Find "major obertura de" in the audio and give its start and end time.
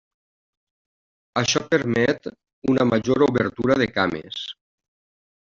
2.95-3.89